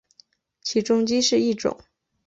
[0.63, 1.79] 起重机是一种。